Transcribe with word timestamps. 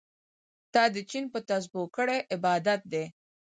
تا 0.73 0.83
د 0.93 0.95
چين 1.09 1.25
په 1.33 1.39
تسبو 1.49 1.81
کړی 1.95 2.19
عبادت 2.35 2.81
دی 2.91 3.05